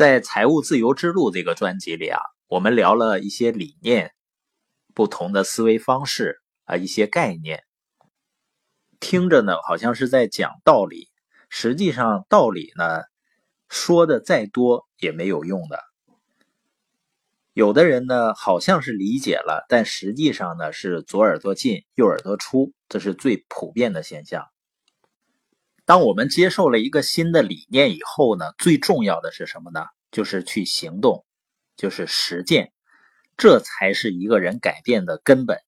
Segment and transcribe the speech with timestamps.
[0.00, 4.14] 在《财务自由之路》这个专辑里啊，我们聊了一些理念、
[4.94, 7.64] 不同的思维方式啊，一些概念，
[8.98, 11.10] 听着呢好像是在讲道理，
[11.50, 13.02] 实际上道理呢
[13.68, 15.78] 说的再多也没有用的。
[17.52, 24.46] 有的人呢好像是理解了，但实际上呢是左耳朵进右耳朵出，这是最普遍的现象。
[25.90, 29.86] 当我们接受了一个新的理念以后呢，最重要的是什么呢？
[30.12, 31.24] 就是去行动，
[31.76, 32.70] 就是实践，
[33.36, 35.58] 这才是一个人改变的根本。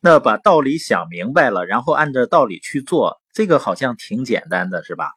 [0.00, 5.12] 那把道理想明白了，然后按照道理去做，这个好像挺简单的，是吧？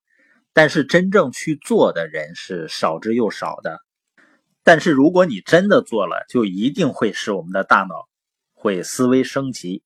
[0.53, 3.81] 但是真正去做的人是少之又少的。
[4.63, 8.07] 但是如果你真的做了，就一定会使我们的大脑
[8.53, 9.83] 会思维升级。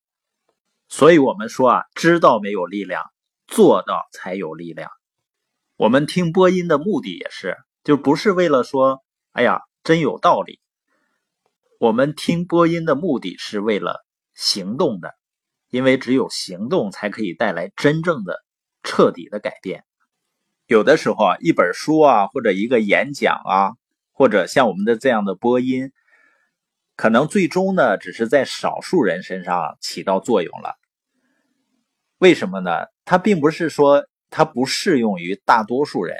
[0.87, 3.01] 所以我们说啊，知道没有力量。
[3.49, 4.89] 做到才有力量。
[5.75, 10.59] 我们听播音的目的也是，就不是为了说，哎呀，真有道理。
[11.79, 15.13] 我们听播音的目的是为了行动的，
[15.69, 18.43] 因为只有行动才可以带来真正的、
[18.83, 19.83] 彻底的改变。
[20.67, 23.71] 有的时候啊，一本书啊，或者一个演讲啊，
[24.11, 25.91] 或者像我们的这样的播音，
[26.95, 30.78] 可能最终呢，只是在少数人身上起到作用了。
[32.19, 32.69] 为什么呢？
[33.05, 36.17] 它并不是说它不适用于大多数人，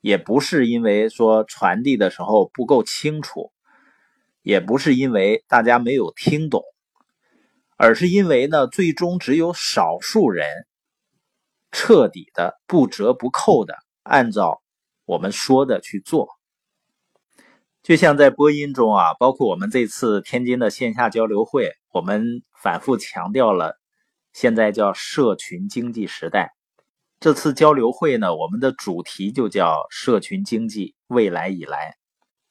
[0.00, 3.50] 也不是因为说传递的时候不够清楚，
[4.42, 6.62] 也不是因为大家没有听懂，
[7.76, 10.46] 而是因为呢，最终只有少数人
[11.72, 13.74] 彻底的不折不扣的
[14.04, 14.62] 按照
[15.04, 16.28] 我们说的去做。
[17.82, 23.76] 就像在播音中啊，包括我们这次天津的线下交流会，我们反复强调了。
[24.36, 26.52] 现在叫社群经济时代，
[27.20, 31.96] 这次交流会呢，我们的主题就叫社群经济未来以来。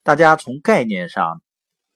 [0.01, 1.43] 大家从概念上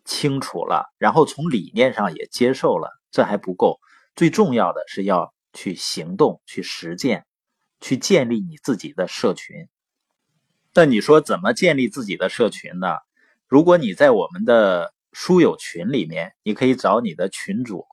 [0.06, 3.80] 清楚了，然后从理念上也接受了，这还不够，
[4.16, 7.26] 最重要的是要去行动、去实践、
[7.82, 9.67] 去建立你自己的社群。
[10.76, 12.98] 那你说怎么建立自己的社群呢？
[13.48, 17.88] 如果你在我们的书友群里面，你可以找你的群主。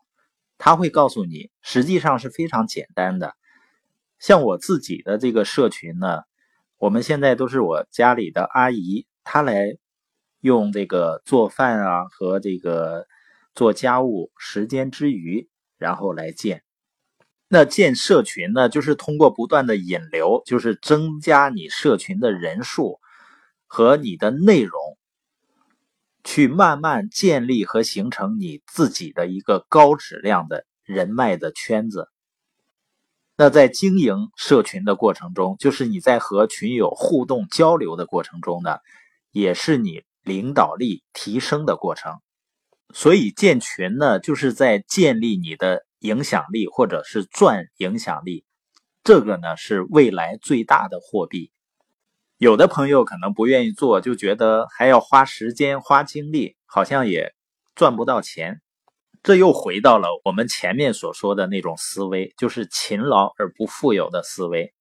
[0.59, 3.35] 他会告诉你，实际上是非常简单的。
[4.19, 6.23] 像我自己的这个社群呢，
[6.79, 9.77] 我们现在都是我家里的阿姨，她来
[10.41, 13.07] 用这个做饭啊和这个
[13.55, 16.63] 做家务时间之余，然后来建。
[17.49, 22.99] 那建社群呢，就是通过不断的引流，就是增加你社群的人数
[23.67, 24.81] 和你的内容。
[26.27, 32.09] 去慢慢建立和形成你自己的一个高质量的人脉的圈子。
[33.37, 38.79] 那在经营社群的过程中，就是你在和群友互动交流的过程中呢，
[39.31, 42.19] 也是你领导力提升的过程。
[42.93, 48.45] 所以建群呢，就是在建立你的影响力，或者是赚影响力。
[49.05, 51.53] 这个呢，是未来最大的货币。
[52.39, 57.35] 有的朋友可能不愿意做，就觉得还要花时间、花精力，好像也
[57.75, 58.61] 赚不到钱。
[59.23, 64.75] 这又回到了我们前面所说的那种思维，就是勤劳而不富有的思维，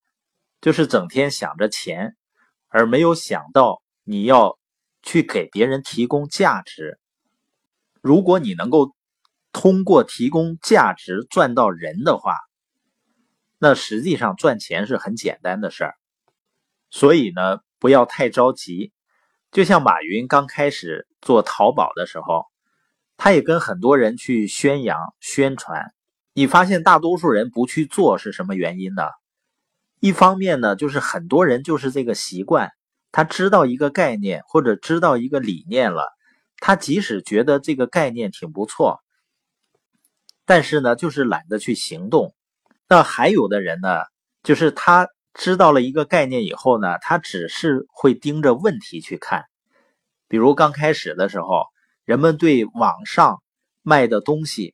[0.59, 2.17] 就是整天想着钱，
[2.67, 4.59] 而没有想到你要
[5.01, 6.99] 去给别人提供价值。
[8.01, 8.93] 如果你能够
[9.53, 12.35] 通过提供价值赚到人的话，
[13.57, 15.95] 那实际上赚钱是很简单的事儿。
[16.95, 18.93] 所以呢，不要太着急。
[19.51, 22.45] 就像马云刚开始做淘宝的时候，
[23.17, 25.91] 他也跟很多人去宣扬、宣传。
[26.31, 29.03] 你发现大多数人不去做是什么原因呢？
[29.99, 32.71] 一方面呢，就是很多人就是这个习惯，
[33.11, 36.13] 他知道一个概念或者知道一个理念了，
[36.59, 39.01] 他即使觉得这个概念挺不错，
[40.45, 42.33] 但是呢，就是懒得去行动。
[42.87, 43.97] 那还有的人呢，
[44.43, 45.09] 就是他。
[45.37, 49.43] 知道了一个概念以后呢，他只是会盯着问题去看。
[50.29, 51.65] 比如刚开始的时候，
[52.05, 53.43] 人们对网上
[53.83, 54.73] 卖的东西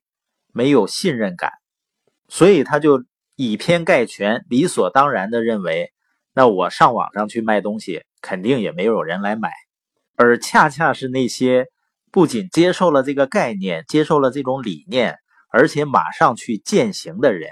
[0.54, 1.52] 没有信任感，
[2.30, 3.04] 所以他就
[3.36, 5.92] 以偏概全，理所当然的认为，
[6.32, 9.52] 那我上网上去卖东西，肯定也没有人来买。
[10.16, 11.66] 而恰恰是那些
[12.12, 15.18] 不仅接受了这个概念，接受了这种理念，
[15.50, 17.50] 而且马上去践行的人，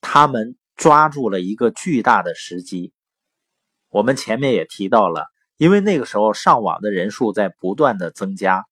[0.00, 0.56] 他们。
[0.76, 2.92] 抓住了一个巨大的时机。
[3.90, 5.26] 我们前面也提到了，
[5.56, 8.64] 因为那个时候上网的人数在不断的增加，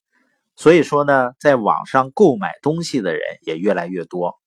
[0.56, 4.38] 所以说呢，在网上购买东西的人也越来越多，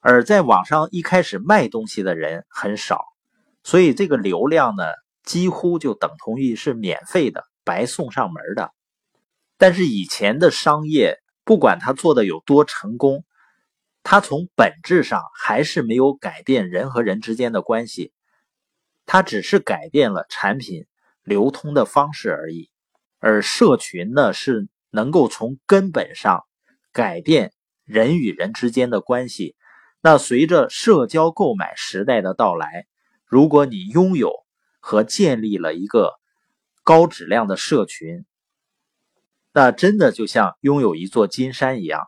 [0.00, 3.04] 而在网上一开始卖东西的人很少，
[3.64, 4.84] 所以这个流量呢，
[5.24, 8.70] 几乎就等同于是免费的、白送上门的。
[9.58, 13.24] 但是以前的商业，不管他做的有多成功，
[14.08, 18.12] 它从本质上还是没有改变人和人之间的关系，
[19.04, 20.86] 它只是改变了产品
[21.24, 22.70] 流通的方式而已。
[23.18, 26.44] 而社群呢，是能够从根本上
[26.92, 27.52] 改变
[27.84, 29.56] 人与人之间的关系。
[30.00, 32.86] 那随着社交购买时代的到来，
[33.24, 34.32] 如果你拥有
[34.78, 36.12] 和建立了一个
[36.84, 38.24] 高质量的社群，
[39.52, 42.06] 那真的就像拥有一座金山一样。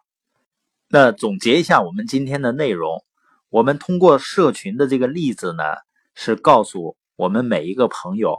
[0.88, 3.04] 那总结一下我们今天的内容，
[3.48, 5.62] 我们通过社群的这个例子呢，
[6.14, 8.38] 是告诉我们每一个朋友，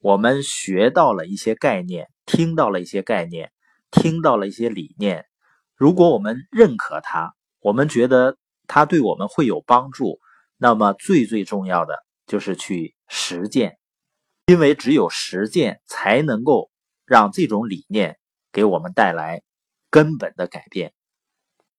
[0.00, 3.52] 我们学到了一些概念，听到了一些概念，
[3.90, 5.26] 听到了一些理念。
[5.74, 8.36] 如果我们认可它，我们觉得。
[8.68, 10.18] 它对我们会有帮助，
[10.56, 13.78] 那么最最重要的就是去实践，
[14.46, 16.68] 因为只有实践才能够
[17.04, 18.18] 让这种理念
[18.50, 19.44] 给我们带来
[19.88, 20.92] 根本的改变。